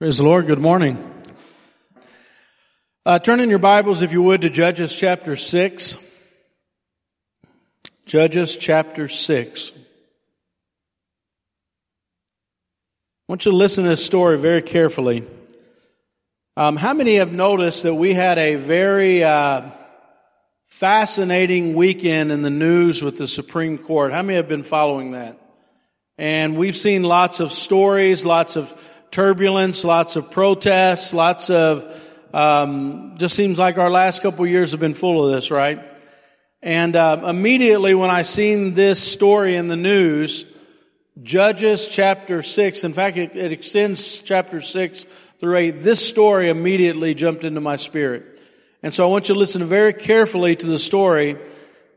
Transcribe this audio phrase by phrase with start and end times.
[0.00, 0.46] Praise the Lord.
[0.46, 0.96] Good morning.
[3.04, 5.98] Uh, turn in your Bibles, if you would, to Judges chapter 6.
[8.06, 9.72] Judges chapter 6.
[9.74, 9.76] I
[13.26, 15.26] want you to listen to this story very carefully.
[16.56, 19.62] Um, how many have noticed that we had a very uh,
[20.68, 24.12] fascinating weekend in the news with the Supreme Court?
[24.12, 25.40] How many have been following that?
[26.18, 28.72] And we've seen lots of stories, lots of
[29.10, 31.84] turbulence, lots of protests, lots of,
[32.34, 35.80] um, just seems like our last couple years have been full of this, right?
[36.62, 40.44] And uh, immediately when I seen this story in the news,
[41.22, 45.04] Judges chapter 6, in fact, it, it extends chapter 6
[45.40, 48.24] through 8, this story immediately jumped into my spirit.
[48.82, 51.36] And so I want you to listen very carefully to the story,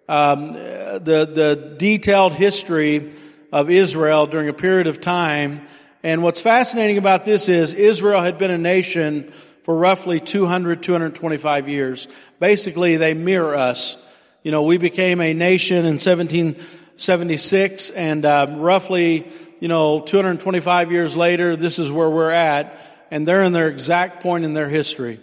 [0.08, 3.14] um, the, the detailed history
[3.52, 5.68] of Israel during a period of time
[6.04, 9.32] and what's fascinating about this is Israel had been a nation
[9.64, 12.08] for roughly 200, 225 years.
[12.40, 14.04] Basically, they mirror us.
[14.42, 21.16] You know, we became a nation in 1776 and uh, roughly, you know, 225 years
[21.16, 22.80] later, this is where we're at.
[23.12, 25.20] And they're in their exact point in their history.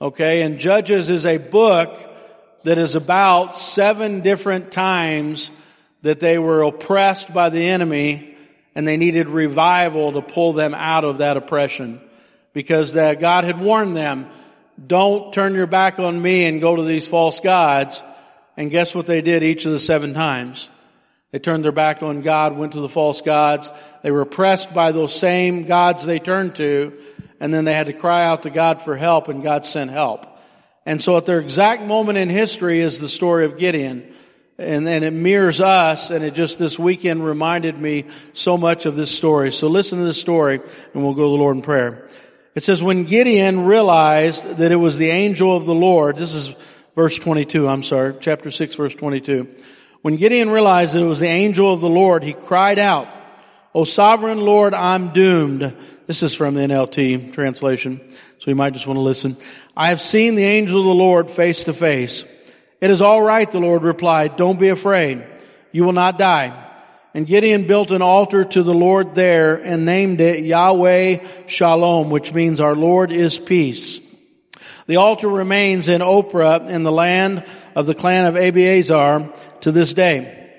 [0.00, 0.42] Okay.
[0.42, 1.98] And Judges is a book
[2.62, 5.50] that is about seven different times
[6.02, 8.31] that they were oppressed by the enemy
[8.74, 12.00] and they needed revival to pull them out of that oppression
[12.52, 14.28] because that God had warned them,
[14.84, 18.02] don't turn your back on me and go to these false gods.
[18.56, 20.68] And guess what they did each of the seven times?
[21.30, 23.70] They turned their back on God, went to the false gods.
[24.02, 26.92] They were oppressed by those same gods they turned to,
[27.40, 30.26] and then they had to cry out to God for help, and God sent help.
[30.84, 34.12] And so at their exact moment in history is the story of Gideon
[34.62, 38.96] and, and it mirrors us and it just this weekend reminded me so much of
[38.96, 39.52] this story.
[39.52, 40.60] So listen to this story
[40.94, 42.08] and we'll go to the Lord in prayer.
[42.54, 46.54] It says, when Gideon realized that it was the angel of the Lord, this is
[46.94, 49.48] verse 22, I'm sorry, chapter 6 verse 22.
[50.02, 53.08] When Gideon realized that it was the angel of the Lord, he cried out,
[53.74, 55.74] O sovereign Lord, I'm doomed.
[56.06, 58.00] This is from the NLT translation,
[58.38, 59.36] so you might just want to listen.
[59.74, 62.24] I have seen the angel of the Lord face to face.
[62.82, 64.36] It is all right, the Lord replied.
[64.36, 65.24] Don't be afraid.
[65.70, 66.52] You will not die.
[67.14, 72.34] And Gideon built an altar to the Lord there and named it Yahweh Shalom, which
[72.34, 74.00] means our Lord is peace.
[74.88, 77.44] The altar remains in Ophrah in the land
[77.76, 80.50] of the clan of Abiezer to this day.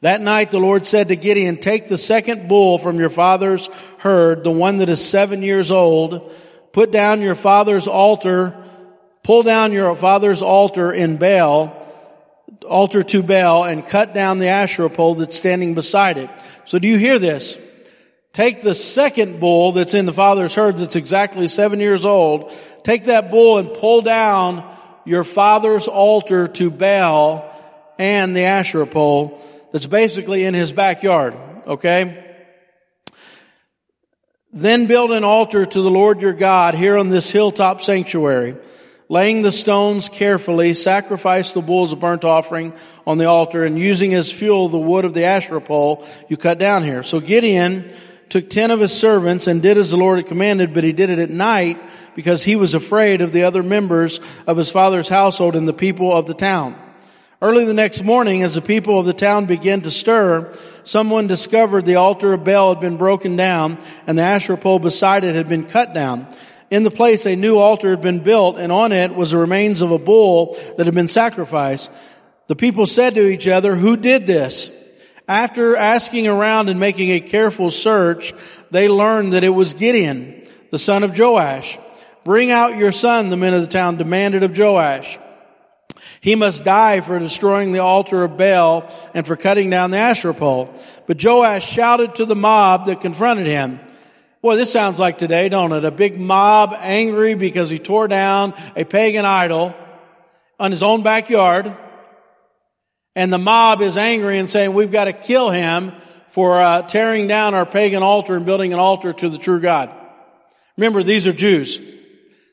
[0.00, 3.68] That night the Lord said to Gideon, take the second bull from your father's
[3.98, 6.32] herd, the one that is seven years old,
[6.72, 8.63] put down your father's altar
[9.24, 11.74] Pull down your father's altar in Baal,
[12.68, 16.28] altar to Baal, and cut down the Asherah pole that's standing beside it.
[16.66, 17.58] So do you hear this?
[18.34, 22.52] Take the second bull that's in the father's herd that's exactly seven years old.
[22.82, 24.70] Take that bull and pull down
[25.06, 27.50] your father's altar to Baal
[27.98, 29.40] and the Asherah pole
[29.72, 31.34] that's basically in his backyard.
[31.66, 32.22] Okay?
[34.52, 38.56] Then build an altar to the Lord your God here on this hilltop sanctuary
[39.08, 42.72] laying the stones carefully, sacrifice the bull as a burnt offering
[43.06, 46.58] on the altar, and using as fuel the wood of the Asherah pole you cut
[46.58, 47.02] down here.
[47.02, 47.92] So Gideon
[48.28, 51.10] took ten of his servants and did as the Lord had commanded, but he did
[51.10, 51.78] it at night
[52.14, 56.16] because he was afraid of the other members of his father's household and the people
[56.16, 56.76] of the town.
[57.42, 60.50] Early the next morning, as the people of the town began to stir,
[60.84, 65.24] someone discovered the altar of Baal had been broken down and the Asherah pole beside
[65.24, 66.26] it had been cut down.
[66.74, 69.80] In the place, a new altar had been built, and on it was the remains
[69.80, 71.88] of a bull that had been sacrificed.
[72.48, 74.72] The people said to each other, Who did this?
[75.28, 78.34] After asking around and making a careful search,
[78.72, 81.78] they learned that it was Gideon, the son of Joash.
[82.24, 85.20] Bring out your son, the men of the town demanded of Joash.
[86.20, 90.34] He must die for destroying the altar of Baal and for cutting down the Asherah
[90.34, 90.74] pole.
[91.06, 93.78] But Joash shouted to the mob that confronted him,
[94.44, 95.86] Boy, this sounds like today, don't it?
[95.86, 99.74] A big mob angry because he tore down a pagan idol
[100.60, 101.74] on his own backyard.
[103.16, 105.94] And the mob is angry and saying, we've got to kill him
[106.28, 109.90] for uh, tearing down our pagan altar and building an altar to the true God.
[110.76, 111.80] Remember, these are Jews.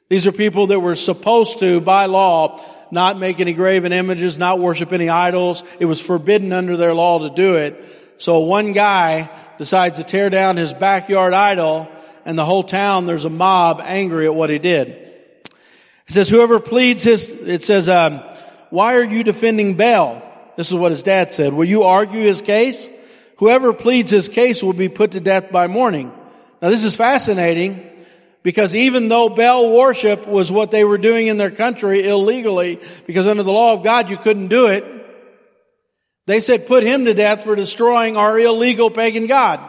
[0.09, 4.59] These are people that were supposed to, by law, not make any graven images, not
[4.59, 5.65] worship any idols.
[5.77, 7.83] It was forbidden under their law to do it.
[8.21, 11.89] So one guy decides to tear down his backyard idol
[12.23, 14.89] and the whole town, there's a mob angry at what he did.
[14.89, 18.21] It says, whoever pleads his, it says, um,
[18.69, 20.21] why are you defending Baal?
[20.55, 21.51] This is what his dad said.
[21.53, 22.87] Will you argue his case?
[23.37, 26.11] Whoever pleads his case will be put to death by morning.
[26.61, 27.91] Now this is fascinating
[28.43, 33.27] Because even though Baal worship was what they were doing in their country illegally, because
[33.27, 34.83] under the law of God you couldn't do it,
[36.27, 39.59] they said put him to death for destroying our illegal pagan God.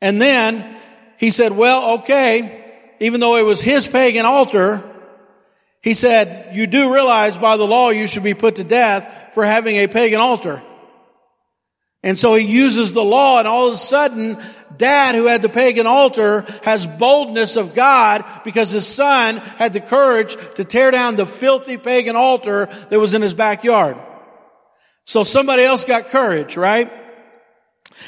[0.00, 0.76] And then
[1.18, 4.84] he said, well, okay, even though it was his pagan altar,
[5.82, 9.44] he said, you do realize by the law you should be put to death for
[9.44, 10.62] having a pagan altar.
[12.02, 14.38] And so he uses the law and all of a sudden,
[14.76, 19.80] dad who had the pagan altar has boldness of God because his son had the
[19.80, 23.96] courage to tear down the filthy pagan altar that was in his backyard.
[25.08, 26.92] So somebody else got courage, right?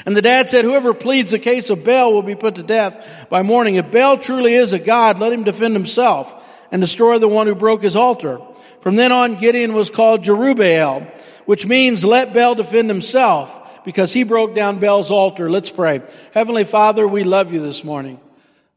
[0.05, 3.25] And the dad said, whoever pleads the case of Baal will be put to death
[3.27, 3.73] by morning.
[3.73, 6.31] If Baal truly is a God, let him defend himself
[6.71, 8.39] and destroy the one who broke his altar.
[8.81, 11.11] From then on, Gideon was called Jerubbaal,
[11.45, 15.49] which means let Baal defend himself because he broke down Baal's altar.
[15.49, 16.01] Let's pray.
[16.35, 18.19] Heavenly Father, we love you this morning.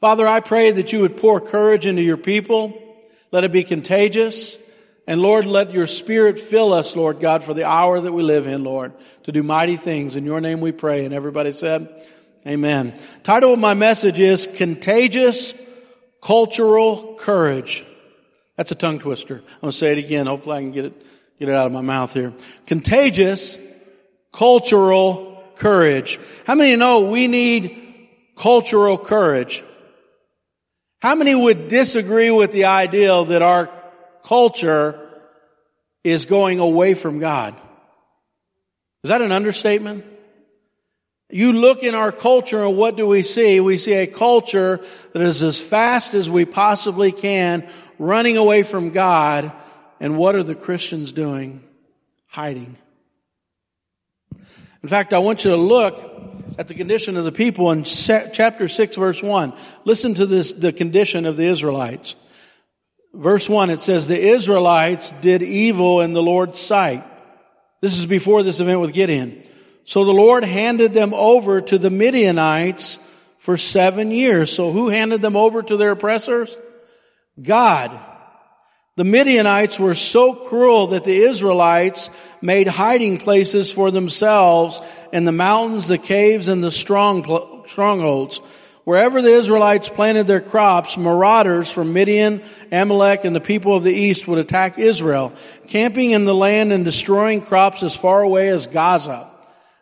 [0.00, 2.72] Father, I pray that you would pour courage into your people.
[3.32, 4.58] Let it be contagious.
[5.06, 8.46] And Lord, let your spirit fill us, Lord God, for the hour that we live
[8.46, 8.92] in, Lord,
[9.24, 10.16] to do mighty things.
[10.16, 11.04] In your name we pray.
[11.04, 12.02] And everybody said,
[12.46, 12.98] Amen.
[13.22, 15.54] Title of my message is Contagious
[16.22, 17.84] Cultural Courage.
[18.56, 19.36] That's a tongue twister.
[19.36, 20.26] I'm going to say it again.
[20.26, 21.06] Hopefully I can get it,
[21.38, 22.32] get it out of my mouth here.
[22.66, 23.58] Contagious
[24.32, 26.18] cultural courage.
[26.46, 29.62] How many know we need cultural courage?
[31.00, 33.66] How many would disagree with the idea that our
[34.24, 35.00] culture
[36.02, 37.54] is going away from God?
[39.04, 40.04] Is that an understatement?
[41.30, 43.60] You look in our culture and what do we see?
[43.60, 44.80] We see a culture
[45.12, 47.68] that is as fast as we possibly can
[47.98, 49.52] running away from God.
[50.00, 51.62] And what are the Christians doing?
[52.26, 52.76] Hiding.
[54.82, 55.98] In fact, I want you to look
[56.58, 59.54] at the condition of the people in chapter 6 verse 1.
[59.84, 62.16] Listen to this, the condition of the Israelites.
[63.14, 67.04] Verse 1, it says, the Israelites did evil in the Lord's sight.
[67.80, 69.42] This is before this event with Gideon.
[69.84, 72.98] So the Lord handed them over to the Midianites
[73.38, 74.52] for seven years.
[74.52, 76.56] So who handed them over to their oppressors?
[77.40, 77.92] God.
[78.96, 82.10] The Midianites were so cruel that the Israelites
[82.40, 84.80] made hiding places for themselves
[85.12, 88.40] in the mountains, the caves, and the strong, strongholds.
[88.84, 93.94] Wherever the Israelites planted their crops, marauders from Midian, Amalek, and the people of the
[93.94, 95.32] east would attack Israel,
[95.68, 99.30] camping in the land and destroying crops as far away as Gaza.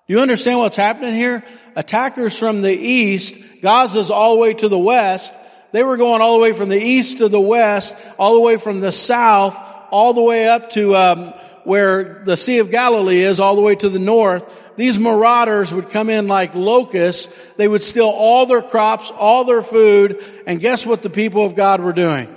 [0.07, 1.45] Do you understand what's happening here?
[1.75, 5.35] Attackers from the east, Gaza's all the way to the west,
[5.73, 8.57] they were going all the way from the east to the west, all the way
[8.57, 9.57] from the south,
[9.91, 11.35] all the way up to um,
[11.65, 14.62] where the Sea of Galilee is, all the way to the north.
[14.77, 17.29] These marauders would come in like locusts.
[17.57, 21.55] They would steal all their crops, all their food, and guess what the people of
[21.55, 22.35] God were doing?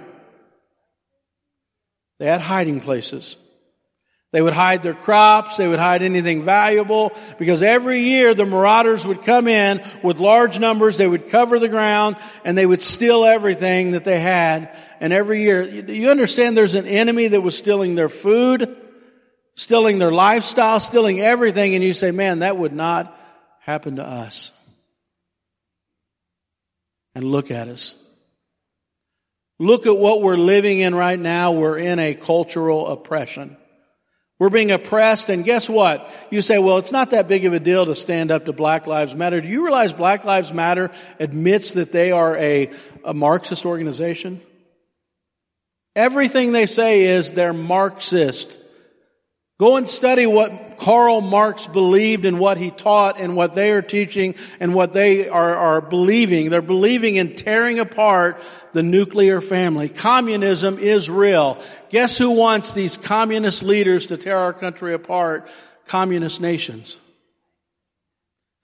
[2.19, 3.37] They had hiding places.
[4.31, 5.55] They would hide their crops.
[5.55, 10.59] They would hide anything valuable because every year the marauders would come in with large
[10.59, 10.97] numbers.
[10.97, 14.75] They would cover the ground and they would steal everything that they had.
[14.99, 18.75] And every year, you understand there's an enemy that was stealing their food,
[19.55, 21.73] stealing their lifestyle, stealing everything.
[21.73, 23.17] And you say, man, that would not
[23.59, 24.51] happen to us.
[27.15, 27.95] And look at us.
[29.57, 31.53] Look at what we're living in right now.
[31.53, 33.55] We're in a cultural oppression.
[34.37, 36.13] We're being oppressed, and guess what?
[36.29, 38.85] You say, well, it's not that big of a deal to stand up to Black
[38.85, 39.39] Lives Matter.
[39.39, 40.91] Do you realize Black Lives Matter
[41.21, 42.71] admits that they are a,
[43.05, 44.41] a Marxist organization?
[45.95, 48.59] Everything they say is they're Marxist.
[49.57, 53.81] Go and study what Karl Marx believed and what he taught and what they are
[53.81, 56.49] teaching and what they are, are believing.
[56.49, 58.41] They're believing in tearing apart
[58.73, 59.87] the nuclear family.
[59.87, 61.57] Communism is real.
[61.89, 65.47] Guess who wants these communist leaders to tear our country apart?
[65.85, 66.97] Communist nations.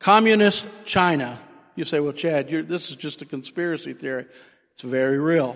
[0.01, 1.39] Communist China.
[1.77, 4.25] You say, well, Chad, this is just a conspiracy theory.
[4.73, 5.55] It's very real.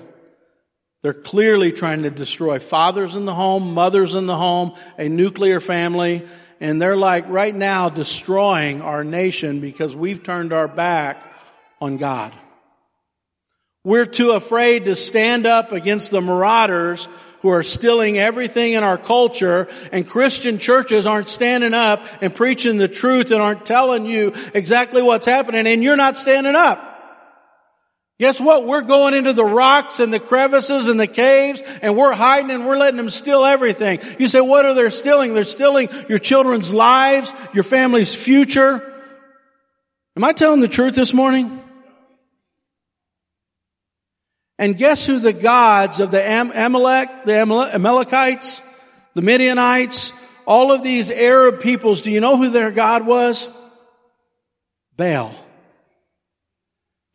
[1.05, 5.59] They're clearly trying to destroy fathers in the home, mothers in the home, a nuclear
[5.59, 6.25] family,
[6.59, 11.21] and they're like right now destroying our nation because we've turned our back
[11.79, 12.33] on God.
[13.83, 17.07] We're too afraid to stand up against the marauders
[17.41, 22.79] who are stealing everything in our culture and Christian churches aren't standing up and preaching
[22.79, 26.94] the truth and aren't telling you exactly what's happening and you're not standing up.
[28.17, 28.65] Guess what?
[28.65, 32.65] We're going into the rocks and the crevices and the caves and we're hiding and
[32.65, 33.99] we're letting them steal everything.
[34.17, 35.33] You say, what are they stealing?
[35.33, 38.93] They're stealing your children's lives, your family's future.
[40.15, 41.61] Am I telling the truth this morning?
[44.57, 48.61] And guess who the gods of the Amalek, the Amalekites,
[49.13, 50.13] the Midianites,
[50.47, 53.49] all of these Arab peoples, do you know who their God was?
[54.95, 55.35] Baal.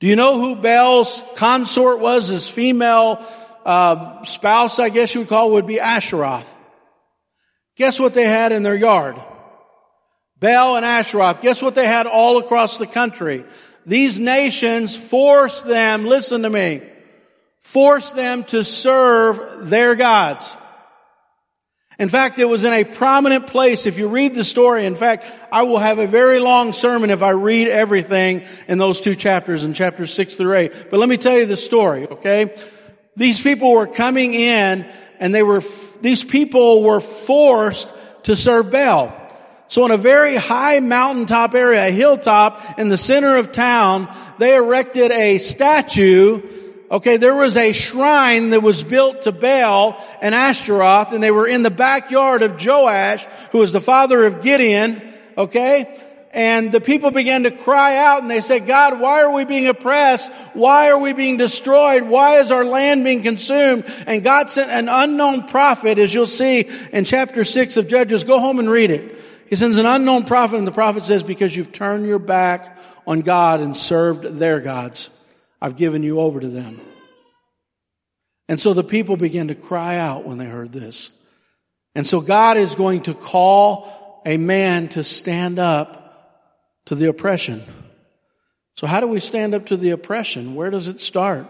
[0.01, 2.29] Do you know who Baal's consort was?
[2.29, 3.25] His female
[3.65, 6.49] uh, spouse, I guess you would call, would be Asheroth.
[7.77, 9.17] Guess what they had in their yard?
[10.39, 11.43] Baal and Asheroth.
[11.43, 13.45] Guess what they had all across the country?
[13.85, 16.83] These nations forced them, listen to me,
[17.61, 20.57] forced them to serve their gods.
[22.01, 23.85] In fact, it was in a prominent place.
[23.85, 27.21] If you read the story, in fact, I will have a very long sermon if
[27.21, 30.73] I read everything in those two chapters, in chapters six through eight.
[30.91, 32.57] But let me tell you the story, okay?
[33.17, 35.63] These people were coming in and they were,
[36.01, 37.87] these people were forced
[38.23, 39.15] to serve Baal.
[39.69, 44.57] So in a very high mountaintop area, a hilltop in the center of town, they
[44.57, 46.41] erected a statue
[46.91, 51.47] Okay, there was a shrine that was built to Baal and Ashtaroth, and they were
[51.47, 55.01] in the backyard of Joash, who was the father of Gideon.
[55.39, 55.97] Okay?
[56.33, 59.67] And the people began to cry out and they said, God, why are we being
[59.67, 60.31] oppressed?
[60.53, 62.05] Why are we being destroyed?
[62.05, 63.85] Why is our land being consumed?
[64.07, 68.23] And God sent an unknown prophet, as you'll see in chapter six of Judges.
[68.25, 69.17] Go home and read it.
[69.49, 73.23] He sends an unknown prophet and the prophet says, because you've turned your back on
[73.23, 75.11] God and served their gods.
[75.61, 76.81] I've given you over to them.
[78.49, 81.13] And so the people began to cry out when they heard this.
[81.95, 86.01] And so God is going to call a man to stand up
[86.87, 87.63] to the oppression.
[88.77, 90.55] So how do we stand up to the oppression?
[90.55, 91.47] Where does it start?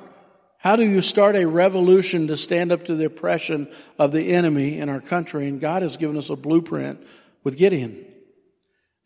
[0.58, 4.78] How do you start a revolution to stand up to the oppression of the enemy
[4.78, 5.48] in our country?
[5.48, 7.00] And God has given us a blueprint
[7.44, 7.92] with Gideon.
[7.92, 8.06] And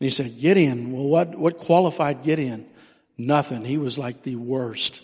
[0.00, 2.66] he said, Gideon, well, what, what qualified Gideon?
[3.16, 3.64] Nothing.
[3.64, 5.02] He was like the worst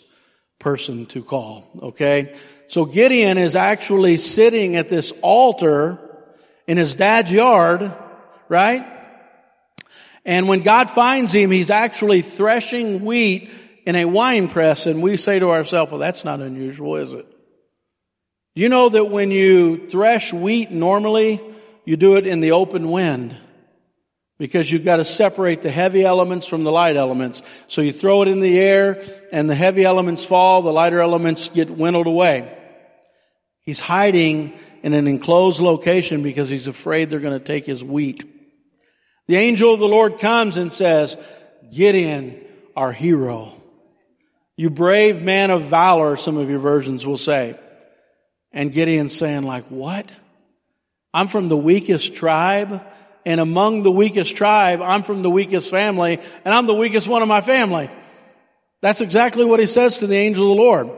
[0.58, 1.68] person to call.
[1.82, 2.36] Okay.
[2.68, 5.98] So Gideon is actually sitting at this altar
[6.66, 7.92] in his dad's yard,
[8.48, 8.86] right?
[10.24, 13.50] And when God finds him, he's actually threshing wheat
[13.86, 14.86] in a wine press.
[14.86, 17.26] And we say to ourselves, well, that's not unusual, is it?
[18.54, 21.40] You know that when you thresh wheat normally,
[21.84, 23.36] you do it in the open wind
[24.40, 27.42] because you've got to separate the heavy elements from the light elements.
[27.66, 31.50] So you throw it in the air and the heavy elements fall, the lighter elements
[31.50, 32.50] get winnowed away.
[33.60, 38.24] He's hiding in an enclosed location because he's afraid they're going to take his wheat.
[39.28, 41.18] The angel of the Lord comes and says,
[41.70, 42.42] Gideon,
[42.74, 43.52] our hero.
[44.56, 47.60] You brave man of valor, some of your versions will say.
[48.52, 50.10] And Gideon's saying like, what?
[51.12, 52.82] I'm from the weakest tribe
[53.24, 57.22] and among the weakest tribe, I'm from the weakest family, and I'm the weakest one
[57.22, 57.90] of my family.
[58.80, 60.90] That's exactly what he says to the angel of the Lord.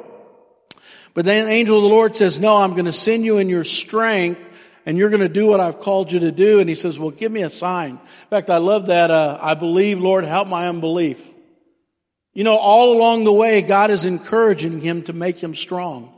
[1.15, 3.65] But the angel of the Lord says, no, I'm going to send you in your
[3.65, 4.49] strength
[4.87, 6.59] and you're going to do what I've called you to do.
[6.61, 7.91] And he says, well, give me a sign.
[7.91, 9.11] In fact, I love that.
[9.11, 11.25] Uh, I believe, Lord, help my unbelief.
[12.33, 16.13] You know, all along the way, God is encouraging him to make him strong.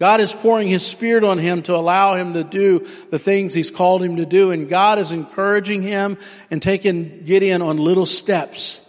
[0.00, 3.70] God is pouring His Spirit on him to allow him to do the things He's
[3.70, 4.50] called him to do.
[4.50, 6.18] And God is encouraging him
[6.50, 8.80] and taking Gideon on little steps.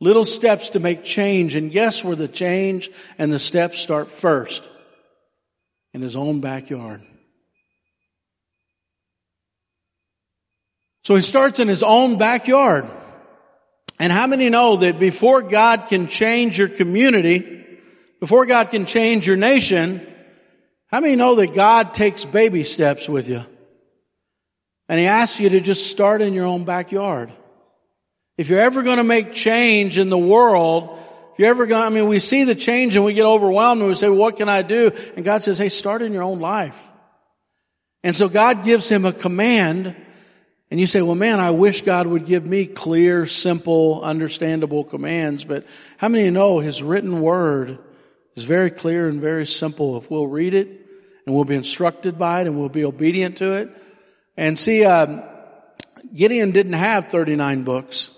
[0.00, 1.54] Little steps to make change.
[1.54, 4.66] And guess where the change and the steps start first?
[5.92, 7.02] In his own backyard.
[11.02, 12.86] So he starts in his own backyard.
[13.98, 17.66] And how many know that before God can change your community,
[18.20, 20.06] before God can change your nation,
[20.88, 23.44] how many know that God takes baby steps with you?
[24.88, 27.30] And He asks you to just start in your own backyard.
[28.38, 30.98] If you're ever going to make change in the world,
[31.32, 33.88] if you're ever going, I mean, we see the change and we get overwhelmed and
[33.88, 34.90] we say, what can I do?
[35.14, 36.88] And God says, hey, start in your own life.
[38.02, 39.94] And so God gives him a command
[40.70, 45.44] and you say, well, man, I wish God would give me clear, simple, understandable commands.
[45.44, 45.66] But
[45.96, 47.78] how many you know his written word
[48.36, 49.96] is very clear and very simple.
[49.96, 50.77] If we'll read it
[51.28, 53.68] and we'll be instructed by it and we'll be obedient to it.
[54.38, 55.22] And see, um,
[56.14, 58.10] Gideon didn't have 39 books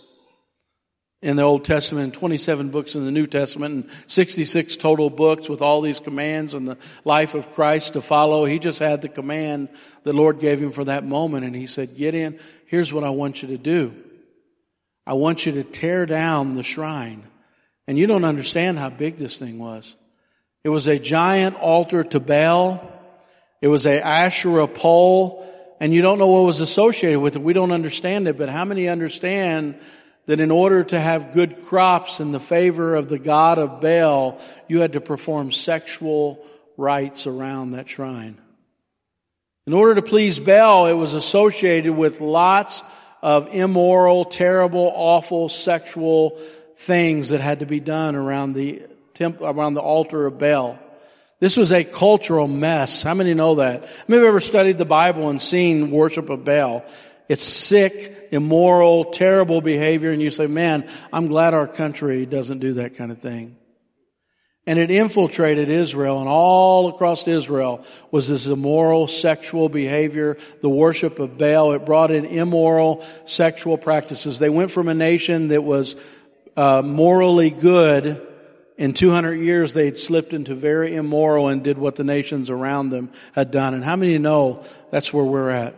[1.20, 5.48] in the Old Testament and 27 books in the New Testament and 66 total books
[5.48, 8.44] with all these commands and the life of Christ to follow.
[8.44, 9.70] He just had the command
[10.04, 13.42] the Lord gave him for that moment and he said, Gideon, here's what I want
[13.42, 13.92] you to do.
[15.04, 17.24] I want you to tear down the shrine.
[17.88, 19.96] And you don't understand how big this thing was.
[20.62, 22.99] It was a giant altar to Baal.
[23.60, 25.46] It was a Asherah pole.
[25.80, 27.42] And you don't know what was associated with it.
[27.42, 29.76] We don't understand it, but how many understand
[30.26, 34.38] that in order to have good crops in the favor of the God of Baal,
[34.68, 36.44] you had to perform sexual
[36.76, 38.38] rites around that shrine.
[39.66, 42.82] In order to please Baal, it was associated with lots
[43.22, 46.38] of immoral, terrible, awful sexual
[46.76, 48.82] things that had to be done around the
[49.14, 50.78] temple, around the altar of Baal.
[51.40, 53.02] This was a cultural mess.
[53.02, 53.82] How many know that?
[53.82, 56.84] Have you ever studied the Bible and seen worship of Baal?
[57.30, 62.74] It's sick, immoral, terrible behavior, and you say, man, I'm glad our country doesn't do
[62.74, 63.56] that kind of thing.
[64.66, 71.18] And it infiltrated Israel, and all across Israel was this immoral sexual behavior, the worship
[71.18, 71.72] of Baal.
[71.72, 74.38] It brought in immoral sexual practices.
[74.38, 75.96] They went from a nation that was
[76.54, 78.26] uh, morally good.
[78.80, 83.10] In 200 years, they'd slipped into very immoral and did what the nations around them
[83.34, 83.74] had done.
[83.74, 85.74] And how many know that's where we're at?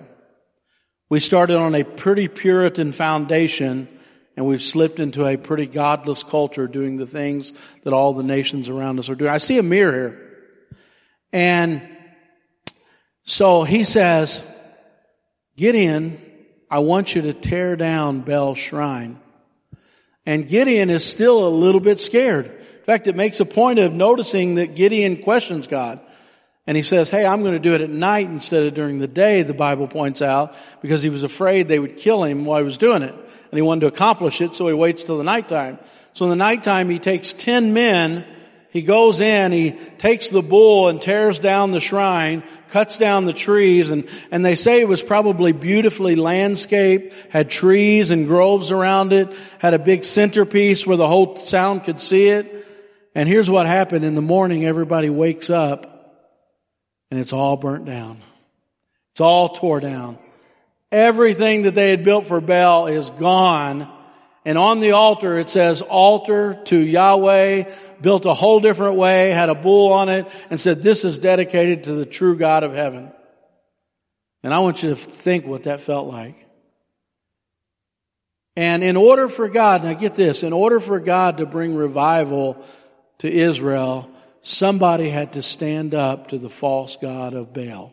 [1.08, 3.88] We started on a pretty Puritan foundation
[4.36, 8.68] and we've slipped into a pretty godless culture doing the things that all the nations
[8.68, 9.32] around us are doing.
[9.32, 10.38] I see a mirror here.
[11.32, 11.82] And
[13.24, 14.44] so he says,
[15.56, 16.22] Gideon,
[16.70, 19.18] I want you to tear down Baal's shrine.
[20.24, 22.60] And Gideon is still a little bit scared.
[22.82, 26.00] In fact, it makes a point of noticing that Gideon questions God.
[26.66, 29.06] And he says, Hey, I'm going to do it at night instead of during the
[29.06, 32.64] day, the Bible points out, because he was afraid they would kill him while he
[32.64, 33.14] was doing it.
[33.14, 35.78] And he wanted to accomplish it, so he waits till the nighttime.
[36.12, 38.26] So in the nighttime, he takes ten men,
[38.70, 43.32] he goes in, he takes the bull and tears down the shrine, cuts down the
[43.32, 49.12] trees, and, and they say it was probably beautifully landscaped, had trees and groves around
[49.12, 52.66] it, had a big centerpiece where the whole town could see it.
[53.14, 54.04] And here's what happened.
[54.04, 55.92] In the morning, everybody wakes up
[57.10, 58.22] and it's all burnt down.
[59.12, 60.18] It's all tore down.
[60.90, 63.92] Everything that they had built for Baal is gone.
[64.44, 69.50] And on the altar, it says altar to Yahweh, built a whole different way, had
[69.50, 73.12] a bull on it, and said, this is dedicated to the true God of heaven.
[74.42, 76.36] And I want you to think what that felt like.
[78.56, 82.62] And in order for God, now get this, in order for God to bring revival
[83.22, 87.92] to Israel, somebody had to stand up to the false God of Baal.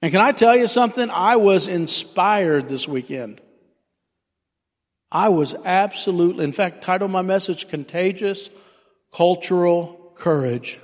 [0.00, 1.10] And can I tell you something?
[1.10, 3.38] I was inspired this weekend.
[5.12, 8.48] I was absolutely, in fact, titled my message Contagious
[9.12, 10.80] Cultural Courage.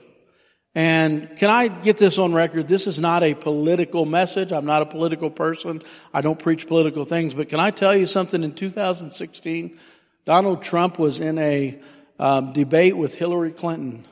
[0.74, 2.68] And can I get this on record?
[2.68, 4.52] This is not a political message.
[4.52, 5.80] I'm not a political person.
[6.12, 7.32] I don't preach political things.
[7.32, 8.42] But can I tell you something?
[8.42, 9.78] In 2016,
[10.26, 11.80] Donald Trump was in a
[12.18, 14.06] um, debate with Hillary Clinton,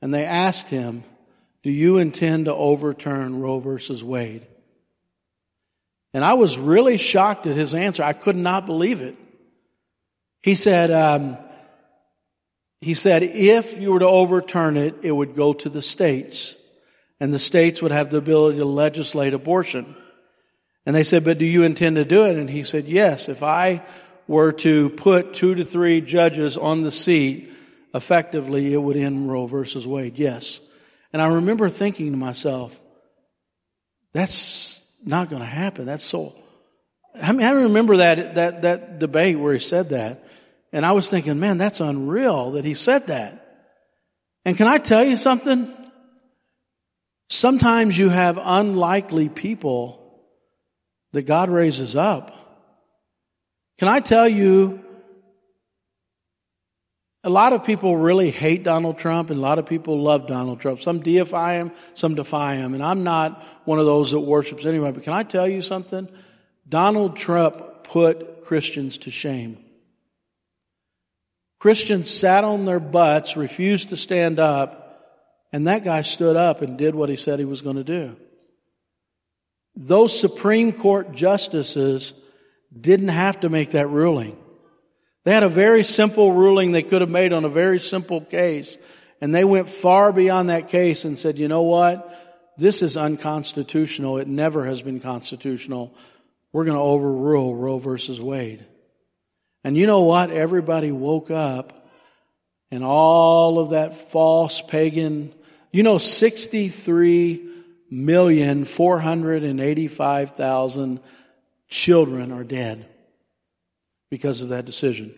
[0.00, 1.04] and they asked him,
[1.62, 4.46] Do you intend to overturn Roe versus Wade?
[6.12, 8.04] And I was really shocked at his answer.
[8.04, 9.16] I could not believe it.
[10.42, 11.36] He said, um,
[12.80, 16.54] he said, if you were to overturn it, it would go to the states,
[17.18, 19.96] and the states would have the ability to legislate abortion.
[20.86, 22.36] And they said, but do you intend to do it?
[22.36, 23.28] And he said, yes.
[23.30, 23.82] If I
[24.26, 27.52] were to put two to three judges on the seat,
[27.94, 30.18] effectively it would end Roe versus Wade.
[30.18, 30.60] Yes.
[31.12, 32.80] And I remember thinking to myself,
[34.12, 35.86] that's not going to happen.
[35.86, 36.34] That's so.
[37.20, 40.24] I mean, I remember that, that, that debate where he said that.
[40.72, 43.40] And I was thinking, man, that's unreal that he said that.
[44.44, 45.72] And can I tell you something?
[47.28, 50.00] Sometimes you have unlikely people
[51.12, 52.43] that God raises up
[53.78, 54.84] can I tell you,
[57.24, 60.60] a lot of people really hate Donald Trump and a lot of people love Donald
[60.60, 60.82] Trump.
[60.82, 62.74] Some deify him, some defy him.
[62.74, 64.92] And I'm not one of those that worships anyway.
[64.92, 66.08] But can I tell you something?
[66.68, 69.58] Donald Trump put Christians to shame.
[71.58, 74.84] Christians sat on their butts, refused to stand up,
[75.50, 78.16] and that guy stood up and did what he said he was going to do.
[79.74, 82.12] Those Supreme Court justices
[82.78, 84.36] didn't have to make that ruling.
[85.24, 88.76] They had a very simple ruling they could have made on a very simple case.
[89.20, 92.20] And they went far beyond that case and said, you know what?
[92.58, 94.18] This is unconstitutional.
[94.18, 95.94] It never has been constitutional.
[96.52, 98.64] We're going to overrule Roe versus Wade.
[99.64, 100.30] And you know what?
[100.30, 101.88] Everybody woke up
[102.70, 105.32] and all of that false pagan,
[105.72, 107.48] you know, 63
[107.90, 111.00] million 485,000
[111.74, 112.86] children are dead
[114.08, 115.12] because of that decision.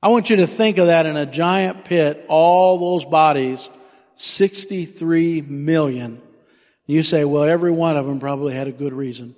[0.00, 3.68] I want you to think of that in a giant pit, all those bodies,
[4.14, 6.22] 63 million.
[6.86, 9.34] You say, well, every one of them probably had a good reason.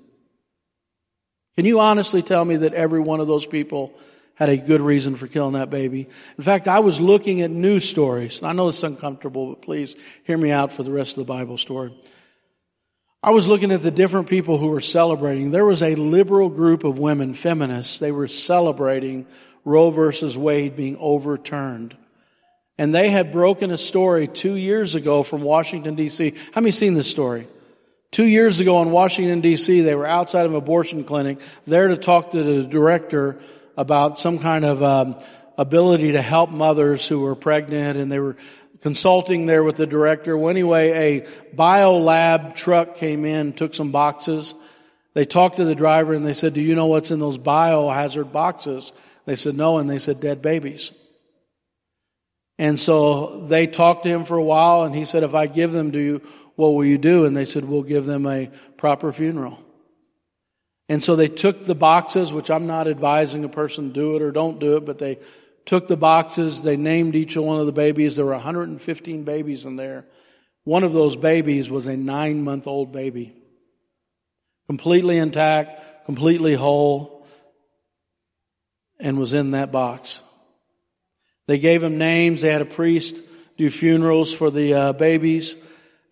[1.56, 3.94] Can you honestly tell me that every one of those people
[4.34, 6.08] had a good reason for killing that baby?
[6.36, 8.38] In fact, I was looking at news stories.
[8.38, 11.32] And I know it's uncomfortable, but please hear me out for the rest of the
[11.32, 11.94] Bible story.
[13.24, 15.50] I was looking at the different people who were celebrating.
[15.50, 17.98] There was a liberal group of women, feminists.
[17.98, 19.24] They were celebrating
[19.64, 21.96] Roe versus Wade being overturned.
[22.76, 26.36] And they had broken a story two years ago from Washington DC.
[26.52, 27.48] How many seen this story?
[28.10, 31.96] Two years ago in Washington DC, they were outside of an abortion clinic there to
[31.96, 33.40] talk to the director
[33.74, 35.16] about some kind of um,
[35.56, 38.36] ability to help mothers who were pregnant and they were
[38.84, 40.36] consulting there with the director.
[40.36, 44.54] Well, anyway, a biolab truck came in, took some boxes.
[45.14, 48.30] They talked to the driver and they said, do you know what's in those biohazard
[48.30, 48.92] boxes?
[49.24, 49.78] They said, no.
[49.78, 50.92] And they said, dead babies.
[52.58, 55.72] And so they talked to him for a while and he said, if I give
[55.72, 56.20] them to you,
[56.56, 57.24] what will you do?
[57.24, 59.58] And they said, we'll give them a proper funeral.
[60.90, 64.30] And so they took the boxes, which I'm not advising a person do it or
[64.30, 65.20] don't do it, but they
[65.66, 68.16] took the boxes, they named each one of the babies.
[68.16, 70.04] There were 115 babies in there.
[70.64, 73.34] One of those babies was a nine month old baby.
[74.66, 77.26] Completely intact, completely whole,
[78.98, 80.22] and was in that box.
[81.46, 82.40] They gave him names.
[82.40, 83.16] They had a priest
[83.56, 85.56] do funerals for the uh, babies,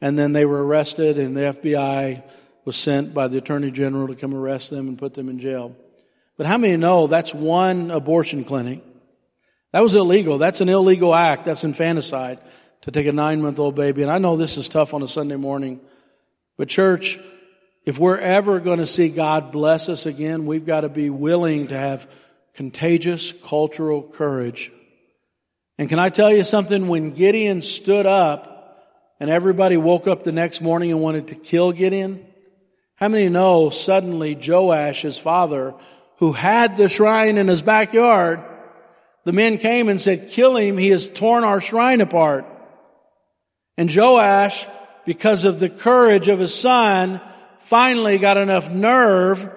[0.01, 2.23] and then they were arrested, and the FBI
[2.65, 5.75] was sent by the Attorney General to come arrest them and put them in jail.
[6.37, 8.83] But how many know that's one abortion clinic?
[9.73, 10.39] That was illegal.
[10.39, 11.47] That's an illegal act.
[11.47, 12.39] That's infanticide
[12.83, 14.03] to take a nine month old baby.
[14.03, 15.81] And I know this is tough on a Sunday morning,
[16.57, 17.19] but church,
[17.85, 21.69] if we're ever going to see God bless us again, we've got to be willing
[21.69, 22.07] to have
[22.55, 24.71] contagious cultural courage.
[25.79, 26.87] And can I tell you something?
[26.89, 28.85] When Gideon stood up
[29.19, 32.25] and everybody woke up the next morning and wanted to kill Gideon,
[32.97, 35.75] how many know suddenly Joash, his father,
[36.19, 38.45] who had the shrine in his backyard,
[39.25, 40.77] the men came and said, kill him.
[40.77, 42.45] He has torn our shrine apart.
[43.79, 44.67] And Joash,
[45.07, 47.21] because of the courage of his son,
[47.61, 49.49] finally got enough nerve,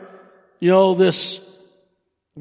[0.60, 1.47] you know, this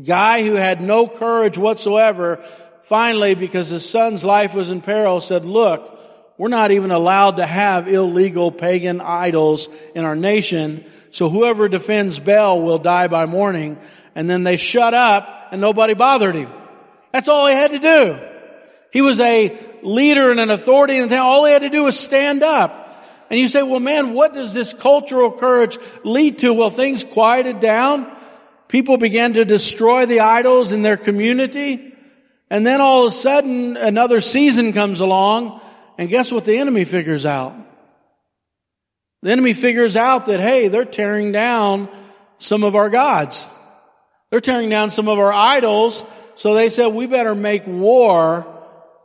[0.03, 2.45] guy who had no courage whatsoever,
[2.85, 5.91] finally, because his son's life was in peril, said, look,
[6.37, 10.85] we're not even allowed to have illegal pagan idols in our nation.
[11.11, 13.79] So whoever defends Baal will die by morning.
[14.17, 16.51] And then they shut up and nobody bothered him.
[17.15, 18.19] That's all he had to do.
[18.91, 21.25] He was a leader and an authority in the town.
[21.25, 22.81] All he had to do was stand up.
[23.31, 26.53] And you say, well man, what does this cultural courage lead to?
[26.53, 28.11] Well, things quieted down.
[28.67, 31.95] People began to destroy the idols in their community.
[32.51, 35.61] And then all of a sudden, another season comes along.
[35.97, 37.55] And guess what the enemy figures out?
[39.23, 41.89] The enemy figures out that, hey, they're tearing down
[42.39, 43.47] some of our gods.
[44.31, 48.47] They're tearing down some of our idols so they said, we better make war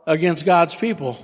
[0.06, 1.18] against God's people.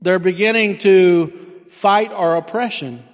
[0.00, 3.04] They're beginning to fight our oppression.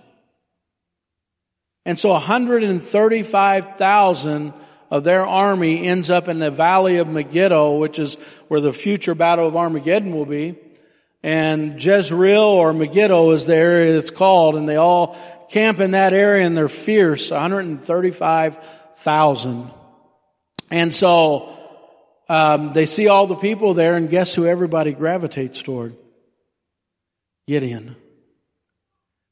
[1.84, 4.54] And so 135,000
[4.90, 8.16] of their army ends up in the valley of Megiddo, which is
[8.48, 10.56] where the future battle of Armageddon will be.
[11.22, 15.16] And Jezreel or Megiddo is the area it's called, and they all
[15.50, 19.70] camp in that area and they're fierce, 135,000.
[20.74, 21.56] And so
[22.28, 25.94] um, they see all the people there, and guess who everybody gravitates toward?
[27.46, 27.94] Gideon.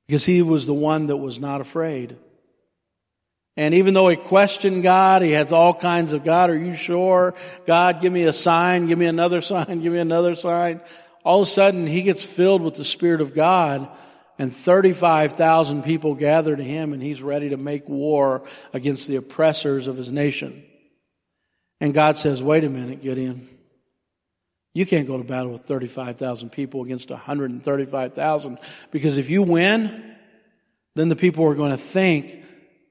[0.07, 2.17] Because he was the one that was not afraid.
[3.57, 7.35] And even though he questioned God, he has all kinds of God, are you sure?
[7.67, 10.81] God, give me a sign, give me another sign, give me another sign.
[11.25, 13.89] All of a sudden, he gets filled with the Spirit of God,
[14.39, 19.89] and 35,000 people gather to him, and he's ready to make war against the oppressors
[19.89, 20.67] of his nation.
[21.83, 23.49] And God says, wait a minute, Gideon.
[24.73, 28.59] You can't go to battle with 35,000 people against 135,000
[28.93, 30.15] because if you win,
[30.95, 32.45] then the people are going to think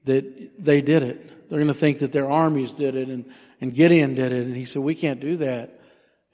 [0.04, 1.48] that they did it.
[1.48, 4.46] They're going to think that their armies did it and, and Gideon did it.
[4.46, 5.80] And he said, we can't do that.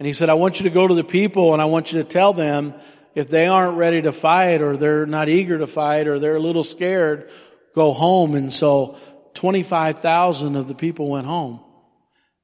[0.01, 2.03] And he said, I want you to go to the people and I want you
[2.03, 2.75] to tell them
[3.15, 6.41] if they aren't ready to fight or they're not eager to fight or they're a
[6.41, 7.31] little scared,
[7.77, 8.35] go home.
[8.35, 8.99] And so
[9.35, 11.61] 25,000 of the people went home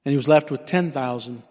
[0.05, 1.43] and he was left with 10,000.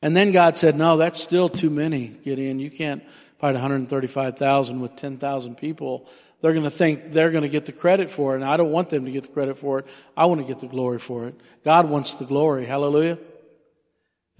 [0.00, 2.58] And then God said, no, that's still too many, Gideon.
[2.58, 3.04] You can't
[3.38, 6.08] fight 135,000 with 10,000 people.
[6.40, 8.36] They're going to think they're going to get the credit for it.
[8.36, 9.86] And I don't want them to get the credit for it.
[10.16, 11.36] I want to get the glory for it.
[11.64, 12.66] God wants the glory.
[12.66, 13.18] Hallelujah.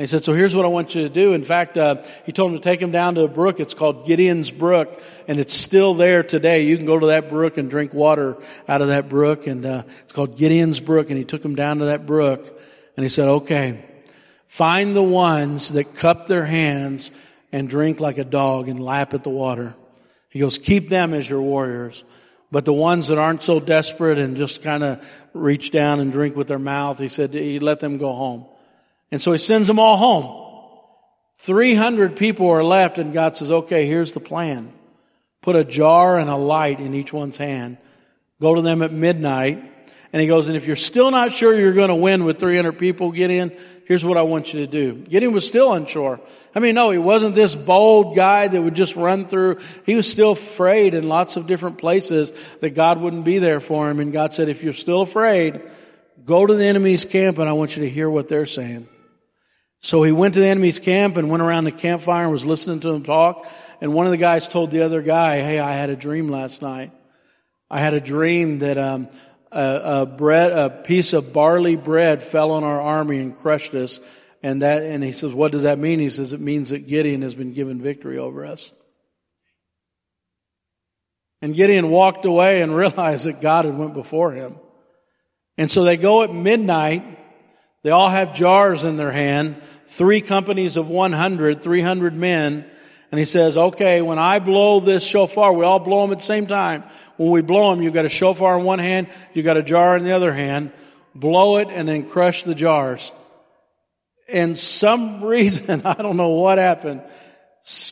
[0.03, 1.33] He said, so here's what I want you to do.
[1.33, 3.61] In fact, uh, he told him to take him down to a brook.
[3.61, 6.63] It's called Gideon's Brook, and it's still there today.
[6.63, 8.37] You can go to that brook and drink water
[8.67, 11.11] out of that brook, and uh, it's called Gideon's Brook.
[11.11, 12.45] And he took him down to that brook,
[12.97, 13.85] and he said, okay,
[14.47, 17.11] find the ones that cup their hands
[17.53, 19.75] and drink like a dog and lap at the water.
[20.31, 22.03] He goes, keep them as your warriors.
[22.51, 26.37] But the ones that aren't so desperate and just kind of reach down and drink
[26.37, 28.47] with their mouth, he said, he let them go home.
[29.13, 30.39] And so he sends them all home.
[31.39, 34.73] 300 people are left and God says, okay, here's the plan.
[35.43, 37.77] Put a jar and a light in each one's hand.
[38.41, 39.69] Go to them at midnight.
[40.13, 42.73] And he goes, and if you're still not sure you're going to win with 300
[42.79, 43.51] people, Gideon,
[43.87, 44.95] here's what I want you to do.
[44.95, 46.21] Gideon was still unsure.
[46.55, 49.59] I mean, no, he wasn't this bold guy that would just run through.
[49.85, 53.91] He was still afraid in lots of different places that God wouldn't be there for
[53.91, 54.01] him.
[54.01, 55.63] And God said, if you're still afraid,
[56.25, 58.89] go to the enemy's camp and I want you to hear what they're saying.
[59.83, 62.79] So he went to the enemy's camp and went around the campfire and was listening
[62.81, 63.49] to them talk.
[63.81, 66.63] And one of the guys told the other guy, "Hey, I had a dream last
[66.63, 66.93] night.
[67.69, 69.09] I had a dream that um,
[69.51, 73.99] a, a bread, a piece of barley bread fell on our army and crushed us."
[74.45, 77.23] And that, and he says, "What does that mean?" He says, "It means that Gideon
[77.23, 78.71] has been given victory over us."
[81.41, 84.61] And Gideon walked away and realized that God had went before him.
[85.59, 87.19] And so they go at midnight
[87.83, 92.65] they all have jars in their hand, three companies of 100, 300 men.
[93.11, 96.25] And he says, okay, when I blow this shofar, we all blow them at the
[96.25, 96.85] same time.
[97.17, 99.97] When we blow them, you've got a shofar in one hand, you've got a jar
[99.97, 100.73] in the other hand.
[101.15, 103.13] Blow it and then crush the jars.
[104.29, 107.03] And some reason, I don't know what happened,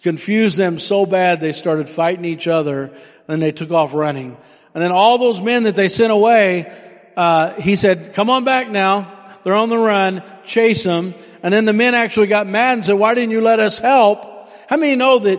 [0.03, 2.93] confused them so bad they started fighting each other
[3.29, 4.37] and they took off running.
[4.73, 6.73] And then all those men that they sent away,
[7.17, 9.20] uh, he said, come on back now.
[9.43, 10.23] They're on the run.
[10.45, 11.15] Chase them.
[11.43, 14.27] And then the men actually got mad and said, why didn't you let us help?
[14.69, 15.39] How many know that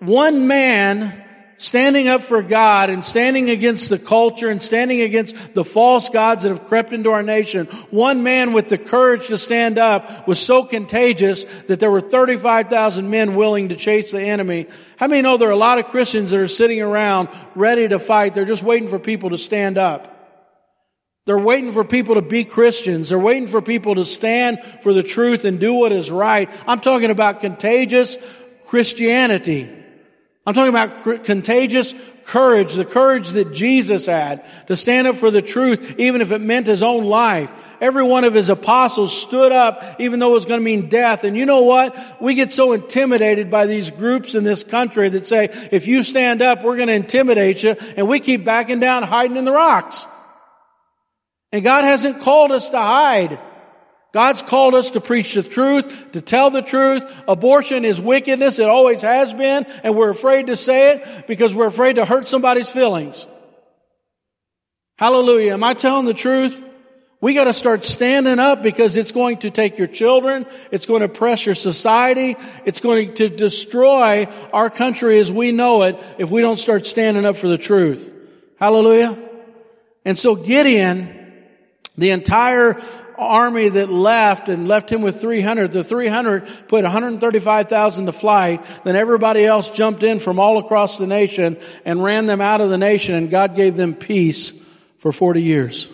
[0.00, 1.24] one man
[1.58, 6.42] standing up for God and standing against the culture and standing against the false gods
[6.42, 10.38] that have crept into our nation, one man with the courage to stand up was
[10.38, 14.66] so contagious that there were 35,000 men willing to chase the enemy.
[14.98, 17.98] How many know there are a lot of Christians that are sitting around ready to
[17.98, 18.34] fight?
[18.34, 20.12] They're just waiting for people to stand up.
[21.26, 23.08] They're waiting for people to be Christians.
[23.08, 26.48] They're waiting for people to stand for the truth and do what is right.
[26.66, 28.16] I'm talking about contagious
[28.68, 29.68] Christianity.
[30.46, 35.42] I'm talking about contagious courage, the courage that Jesus had to stand up for the
[35.42, 37.52] truth, even if it meant his own life.
[37.80, 41.24] Every one of his apostles stood up, even though it was going to mean death.
[41.24, 42.22] And you know what?
[42.22, 46.40] We get so intimidated by these groups in this country that say, if you stand
[46.40, 50.06] up, we're going to intimidate you, and we keep backing down, hiding in the rocks.
[51.52, 53.38] And God hasn't called us to hide.
[54.12, 57.04] God's called us to preach the truth, to tell the truth.
[57.28, 58.58] Abortion is wickedness.
[58.58, 59.66] It always has been.
[59.82, 63.26] And we're afraid to say it because we're afraid to hurt somebody's feelings.
[64.98, 65.52] Hallelujah.
[65.52, 66.62] Am I telling the truth?
[67.20, 70.46] We got to start standing up because it's going to take your children.
[70.70, 72.36] It's going to press your society.
[72.64, 77.24] It's going to destroy our country as we know it if we don't start standing
[77.24, 78.12] up for the truth.
[78.58, 79.18] Hallelujah.
[80.04, 81.15] And so Gideon,
[81.96, 82.80] the entire
[83.18, 88.64] army that left and left him with 300, the 300 put 135,000 to flight.
[88.84, 92.70] Then everybody else jumped in from all across the nation and ran them out of
[92.70, 94.52] the nation and God gave them peace
[94.98, 95.90] for 40 years.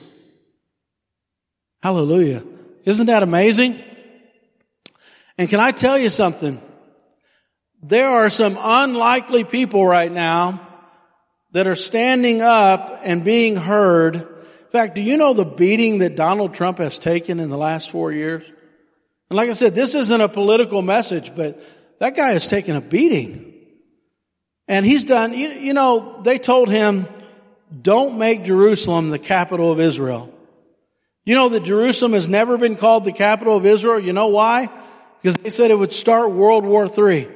[1.82, 2.44] Hallelujah.
[2.84, 3.80] Isn't that amazing?
[5.38, 6.60] And can I tell you something?
[7.82, 10.68] There are some unlikely people right now
[11.52, 14.28] that are standing up and being heard
[14.72, 18.10] fact, do you know the beating that Donald Trump has taken in the last four
[18.12, 18.42] years?
[19.30, 21.62] And like I said, this isn't a political message, but
[21.98, 23.54] that guy has taken a beating.
[24.68, 27.06] And he's done, you, you know, they told him,
[27.80, 30.32] don't make Jerusalem the capital of Israel.
[31.24, 34.00] You know that Jerusalem has never been called the capital of Israel.
[34.00, 34.68] You know why?
[35.20, 37.28] Because they said it would start World War III.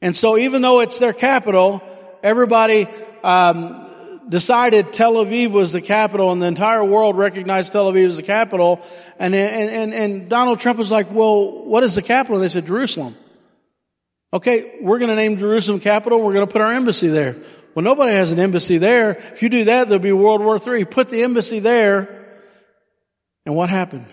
[0.00, 1.82] And so even though it's their capital,
[2.22, 2.86] everybody
[3.24, 3.83] um,
[4.28, 8.22] decided Tel Aviv was the capital and the entire world recognized Tel Aviv as the
[8.22, 8.80] capital.
[9.18, 12.36] And, and, and, and Donald Trump was like, well, what is the capital?
[12.36, 13.16] And they said, Jerusalem.
[14.32, 16.20] Okay, we're going to name Jerusalem capital.
[16.20, 17.36] We're going to put our embassy there.
[17.74, 19.12] Well, nobody has an embassy there.
[19.12, 20.84] If you do that, there'll be World War III.
[20.86, 22.24] Put the embassy there.
[23.46, 24.06] And what happened?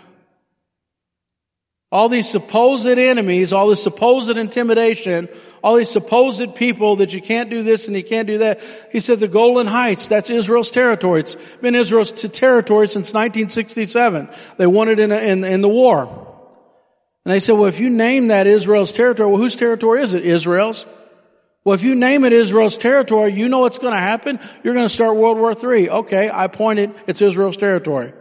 [1.92, 5.28] All these supposed enemies, all this supposed intimidation,
[5.62, 8.62] all these supposed people that you can't do this and you can't do that.
[8.94, 11.20] He said the Golan Heights, that's Israel's territory.
[11.20, 14.30] It's been Israel's territory since 1967.
[14.58, 16.04] They won it in, a, in, in the war.
[17.26, 20.26] And they said, well, if you name that Israel's territory, well, whose territory is it?
[20.26, 20.86] Israel's.
[21.66, 24.40] Well, if you name it Israel's territory, you know what's going to happen?
[24.64, 25.90] You're going to start World War III.
[25.90, 28.14] Okay, I pointed, it's Israel's territory.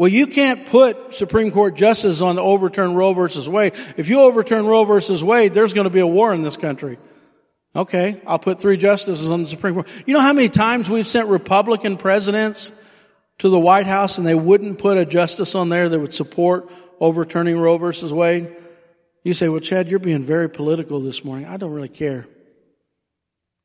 [0.00, 3.74] Well, you can't put Supreme Court justices on the overturn Roe versus Wade.
[3.98, 6.96] If you overturn Roe versus Wade, there's going to be a war in this country.
[7.76, 9.86] Okay, I'll put three justices on the Supreme Court.
[10.06, 12.72] You know how many times we've sent Republican presidents
[13.40, 16.70] to the White House and they wouldn't put a justice on there that would support
[16.98, 18.56] overturning Roe versus Wade?
[19.22, 21.44] You say, well, Chad, you're being very political this morning.
[21.44, 22.26] I don't really care.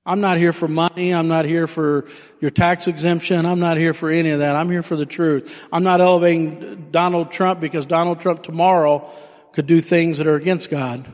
[0.05, 1.13] I'm not here for money.
[1.13, 2.05] I'm not here for
[2.39, 3.45] your tax exemption.
[3.45, 4.55] I'm not here for any of that.
[4.55, 5.67] I'm here for the truth.
[5.71, 9.09] I'm not elevating Donald Trump because Donald Trump tomorrow
[9.51, 11.05] could do things that are against God.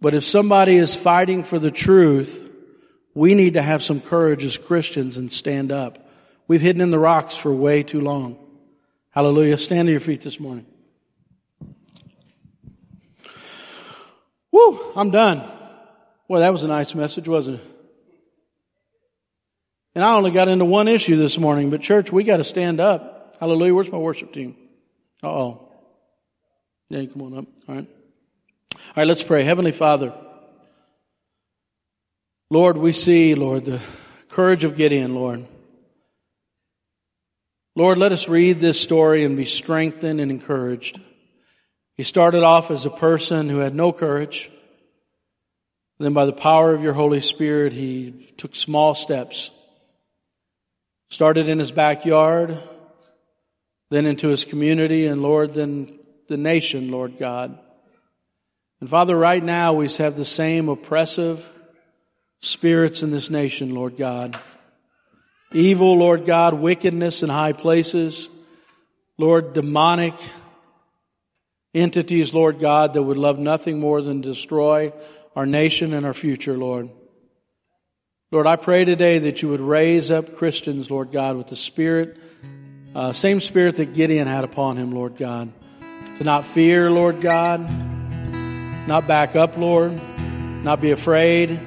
[0.00, 2.42] But if somebody is fighting for the truth,
[3.14, 6.10] we need to have some courage as Christians and stand up.
[6.48, 8.38] We've hidden in the rocks for way too long.
[9.10, 9.56] Hallelujah.
[9.56, 10.66] Stand to your feet this morning.
[14.50, 15.42] Woo, I'm done.
[16.28, 17.66] Well, that was a nice message, wasn't it?
[19.94, 22.80] And I only got into one issue this morning, but church, we got to stand
[22.80, 23.36] up.
[23.40, 23.74] Hallelujah.
[23.74, 24.56] Where's my worship team?
[25.22, 25.72] Uh oh.
[26.90, 27.46] Yeah, come on up.
[27.68, 27.88] All right.
[28.74, 29.42] All right, let's pray.
[29.42, 30.12] Heavenly Father,
[32.50, 33.80] Lord, we see, Lord, the
[34.28, 35.46] courage of Gideon, Lord.
[37.74, 41.00] Lord, let us read this story and be strengthened and encouraged.
[41.96, 44.50] He started off as a person who had no courage.
[45.98, 49.50] Then by the power of your Holy Spirit, he took small steps.
[51.08, 52.58] Started in his backyard,
[53.90, 57.58] then into his community, and Lord, then the nation, Lord God.
[58.80, 61.48] And Father, right now we have the same oppressive
[62.40, 64.38] spirits in this nation, Lord God.
[65.52, 68.28] Evil, Lord God, wickedness in high places.
[69.16, 70.14] Lord, demonic
[71.72, 74.92] entities, Lord God, that would love nothing more than destroy
[75.36, 76.88] our nation and our future, Lord.
[78.32, 82.16] Lord, I pray today that you would raise up Christians, Lord God, with the spirit,
[82.94, 85.52] uh, same spirit that Gideon had upon him, Lord God.
[86.18, 87.60] To not fear, Lord God,
[88.88, 91.60] not back up, Lord, not be afraid.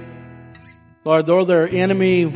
[1.06, 2.34] Lord, though their enemy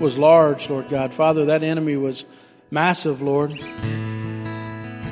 [0.00, 1.12] was large, Lord God.
[1.12, 2.24] Father, that enemy was
[2.70, 3.52] massive, Lord.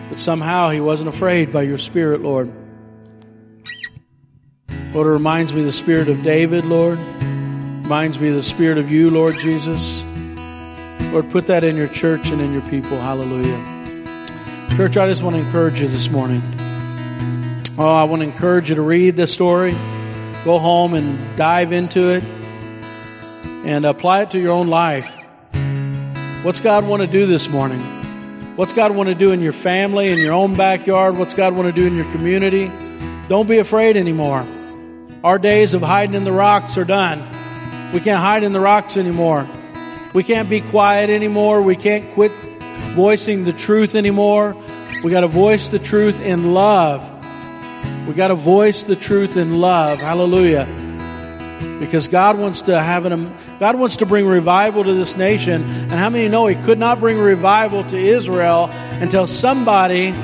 [0.08, 2.50] But somehow he wasn't afraid by your Spirit, Lord.
[4.92, 6.98] Lord, it reminds me of the Spirit of David, Lord.
[6.98, 10.02] Reminds me of the Spirit of you, Lord Jesus.
[11.12, 12.98] Lord, put that in your church and in your people.
[12.98, 13.56] Hallelujah.
[14.76, 16.42] Church, I just want to encourage you this morning.
[17.78, 19.72] Oh, I want to encourage you to read this story,
[20.44, 22.24] go home and dive into it
[23.64, 25.08] and apply it to your own life.
[26.42, 27.80] What's God want to do this morning?
[28.56, 31.16] What's God want to do in your family, in your own backyard?
[31.16, 32.72] What's God want to do in your community?
[33.28, 34.44] Don't be afraid anymore.
[35.22, 37.20] Our days of hiding in the rocks are done.
[37.92, 39.48] We can't hide in the rocks anymore.
[40.14, 41.60] We can't be quiet anymore.
[41.60, 42.32] We can't quit
[42.94, 44.56] voicing the truth anymore.
[45.04, 47.06] We got to voice the truth in love.
[48.06, 49.98] We got to voice the truth in love.
[49.98, 50.66] Hallelujah
[51.80, 55.62] because God wants to have an God wants to bring revival to this nation.
[55.62, 58.68] And how many know He could not bring revival to Israel
[59.00, 60.14] until somebody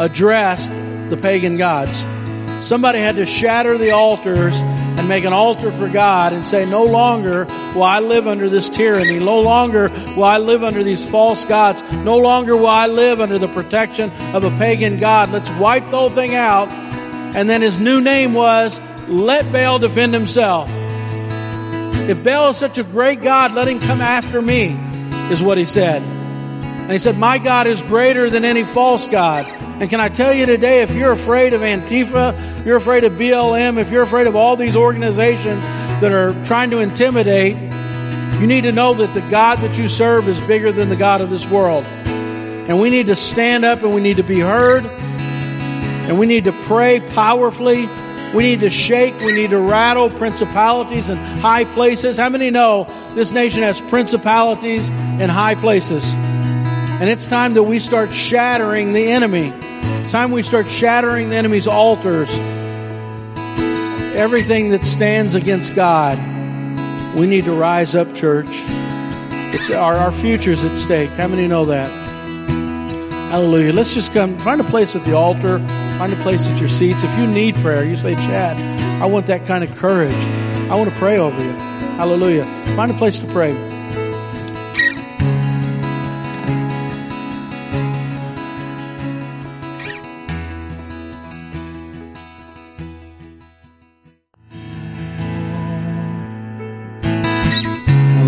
[0.00, 2.04] addressed the pagan gods?
[2.60, 6.84] Somebody had to shatter the altars and make an altar for God and say, No
[6.84, 9.18] longer will I live under this tyranny.
[9.18, 11.82] No longer will I live under these false gods.
[11.92, 15.30] No longer will I live under the protection of a pagan God.
[15.30, 16.68] Let's wipe the whole thing out.
[16.68, 20.70] And then his new name was, Let Baal defend himself.
[22.08, 24.78] If Baal is such a great God, let him come after me,
[25.30, 26.02] is what he said.
[26.02, 29.44] And he said, My God is greater than any false God.
[29.80, 33.78] And can I tell you today, if you're afraid of Antifa, you're afraid of BLM,
[33.78, 35.62] if you're afraid of all these organizations
[36.00, 37.56] that are trying to intimidate,
[38.40, 41.20] you need to know that the God that you serve is bigger than the God
[41.20, 41.84] of this world.
[41.84, 44.84] And we need to stand up and we need to be heard.
[44.84, 47.88] And we need to pray powerfully
[48.34, 52.18] we need to shake, we need to rattle principalities and high places.
[52.18, 56.14] How many know this nation has principalities and high places?
[56.98, 59.52] And it's time that we start shattering the enemy.
[60.02, 62.30] It's time we start shattering the enemy's altars.
[64.16, 66.16] Everything that stands against God,
[67.14, 68.46] we need to rise up, church.
[68.48, 71.10] It's our, our future's at stake.
[71.10, 71.90] How many know that?
[73.30, 73.74] Hallelujah.
[73.74, 75.58] Let's just come, find a place at the altar,
[75.98, 77.02] find a place at your seats.
[77.02, 78.56] If you need prayer, you say, Chad,
[79.02, 80.14] I want that kind of courage.
[80.14, 81.52] I want to pray over you.
[81.98, 82.44] Hallelujah.
[82.74, 83.75] Find a place to pray.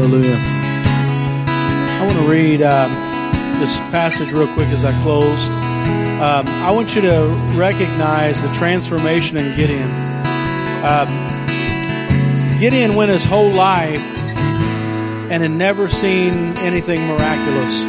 [0.09, 0.39] Hallelujah.
[2.01, 2.89] I want to read uh,
[3.61, 5.49] this passage real quick as I close.
[5.49, 9.91] Um, I want you to recognize the transformation in Gideon.
[10.83, 11.05] Uh,
[12.59, 17.83] Gideon went his whole life and had never seen anything miraculous.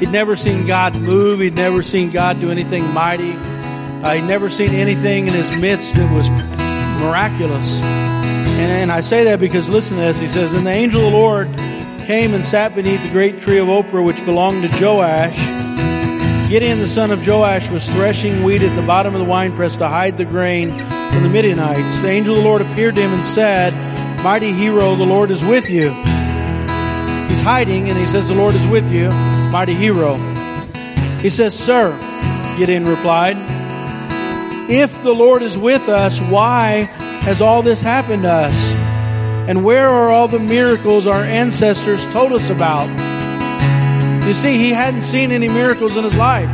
[0.00, 1.40] He'd never seen God move.
[1.40, 3.32] He'd never seen God do anything mighty.
[3.32, 7.82] Uh, he'd never seen anything in his midst that was miraculous.
[8.60, 10.18] And, and I say that because listen to this.
[10.18, 11.48] He says, Then the angel of the Lord
[12.06, 15.36] came and sat beneath the great tree of Ophrah, which belonged to Joash.
[16.50, 19.88] Gideon, the son of Joash, was threshing wheat at the bottom of the winepress to
[19.88, 22.00] hide the grain from the Midianites.
[22.00, 23.72] The angel of the Lord appeared to him and said,
[24.22, 25.88] Mighty hero, the Lord is with you.
[27.28, 29.10] He's hiding, and he says, The Lord is with you
[29.50, 30.16] mighty hero.
[31.18, 31.98] He says, Sir,
[32.56, 33.36] Gideon replied,
[34.70, 36.88] if the Lord is with us, why
[37.20, 38.72] has all this happened to us?
[39.48, 42.88] And where are all the miracles our ancestors told us about?
[44.26, 46.48] You see, he hadn't seen any miracles in his life.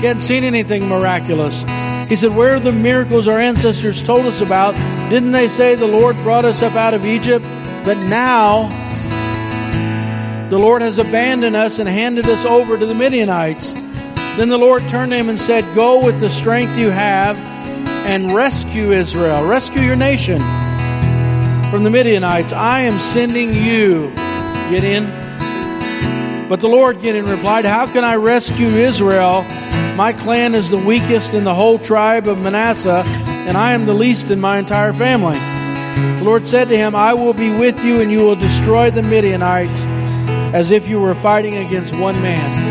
[0.00, 1.64] He hadn't seen anything miraculous.
[2.08, 4.74] He said, Where are the miracles our ancestors told us about?
[5.10, 7.44] Didn't they say the Lord brought us up out of Egypt?
[7.84, 8.68] But now
[10.48, 13.74] the Lord has abandoned us and handed us over to the Midianites.
[13.74, 17.36] Then the Lord turned to him and said, Go with the strength you have
[18.06, 20.40] and rescue Israel, rescue your nation
[21.70, 22.52] from the Midianites.
[22.52, 24.12] I am sending you.
[24.72, 26.48] In.
[26.48, 29.42] But the Lord Gideon replied, How can I rescue Israel?
[29.96, 33.92] My clan is the weakest in the whole tribe of Manasseh, and I am the
[33.92, 35.38] least in my entire family.
[36.18, 39.02] The Lord said to him, I will be with you, and you will destroy the
[39.02, 39.84] Midianites
[40.54, 42.61] as if you were fighting against one man.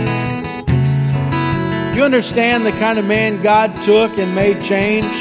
[1.92, 5.12] Do you understand the kind of man God took and made change?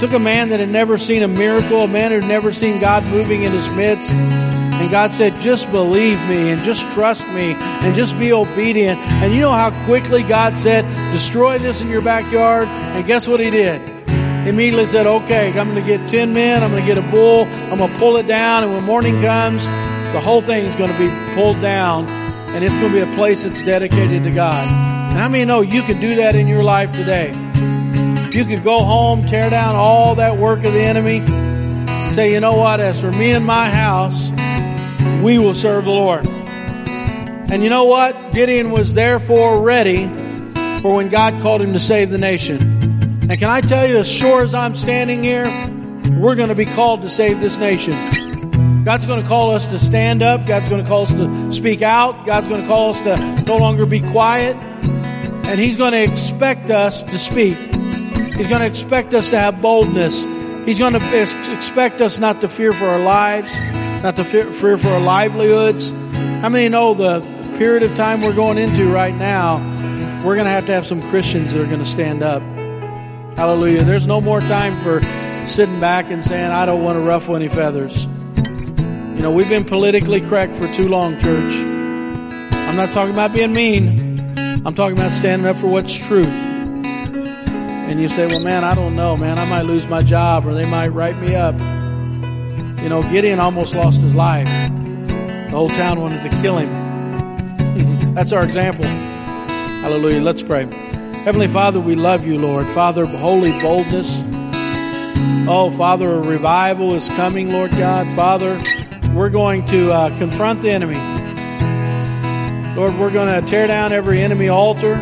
[0.00, 2.80] Took a man that had never seen a miracle, a man who had never seen
[2.80, 4.10] God moving in his midst.
[4.10, 8.98] And God said, just believe me and just trust me and just be obedient.
[8.98, 12.66] And you know how quickly God said, destroy this in your backyard?
[12.66, 13.80] And guess what he did?
[14.08, 17.10] He immediately said, okay, I'm going to get 10 men, I'm going to get a
[17.12, 20.74] bull, I'm going to pull it down, and when morning comes, the whole thing is
[20.74, 24.32] going to be pulled down and it's going to be a place that's dedicated to
[24.32, 24.97] God.
[25.08, 27.28] And how many know you can do that in your life today?
[28.32, 31.20] You could go home, tear down all that work of the enemy,
[32.12, 34.30] say, you know what, as for me and my house,
[35.22, 36.26] we will serve the Lord.
[36.26, 38.32] And you know what?
[38.32, 40.06] Gideon was therefore ready
[40.82, 42.60] for when God called him to save the nation.
[43.30, 45.44] And can I tell you, as sure as I'm standing here,
[46.18, 47.92] we're going to be called to save this nation.
[48.84, 50.46] God's going to call us to stand up.
[50.46, 52.26] God's going to call us to speak out.
[52.26, 54.56] God's going to call us to no longer be quiet.
[55.48, 57.56] And He's going to expect us to speak.
[57.56, 60.24] He's going to expect us to have boldness.
[60.66, 61.22] He's going to
[61.56, 63.58] expect us not to fear for our lives,
[64.02, 65.90] not to fear for our livelihoods.
[66.42, 67.20] How many know the
[67.56, 69.56] period of time we're going into right now?
[70.24, 72.42] We're going to have to have some Christians that are going to stand up.
[73.36, 73.84] Hallelujah.
[73.84, 75.00] There's no more time for
[75.46, 78.04] sitting back and saying, I don't want to ruffle any feathers.
[78.06, 81.54] You know, we've been politically correct for too long, church.
[81.54, 84.07] I'm not talking about being mean.
[84.64, 86.26] I'm talking about standing up for what's truth.
[86.26, 89.38] And you say, well, man, I don't know, man.
[89.38, 91.54] I might lose my job or they might write me up.
[92.82, 94.46] You know, Gideon almost lost his life.
[94.46, 98.14] The whole town wanted to kill him.
[98.14, 98.84] That's our example.
[98.84, 100.20] Hallelujah.
[100.20, 100.64] Let's pray.
[101.22, 102.66] Heavenly Father, we love you, Lord.
[102.68, 104.22] Father, holy boldness.
[105.50, 108.06] Oh, Father, a revival is coming, Lord God.
[108.14, 108.60] Father,
[109.14, 110.96] we're going to uh, confront the enemy.
[112.78, 114.94] Lord, we're going to tear down every enemy altar.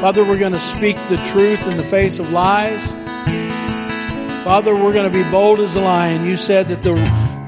[0.00, 2.90] Father, we're going to speak the truth in the face of lies.
[4.42, 6.26] Father, we're going to be bold as a lion.
[6.26, 6.94] You said that the,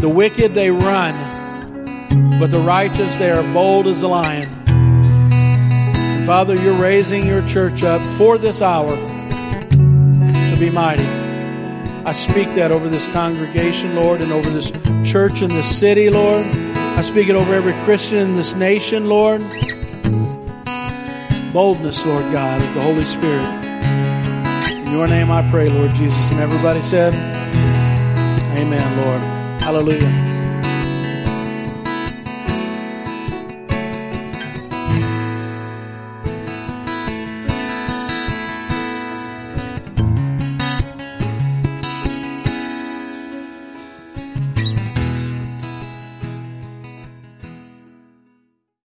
[0.00, 4.48] the wicked, they run, but the righteous, they are bold as a lion.
[4.68, 11.08] And Father, you're raising your church up for this hour to be mighty.
[12.06, 14.70] I speak that over this congregation, Lord, and over this
[15.04, 16.71] church in this city, Lord.
[16.94, 19.40] I speak it over every Christian in this nation, Lord.
[21.52, 23.44] Boldness, Lord God, of the Holy Spirit.
[24.86, 26.30] In your name I pray, Lord Jesus.
[26.30, 27.14] And everybody said,
[28.56, 29.20] Amen, Lord.
[29.60, 30.31] Hallelujah.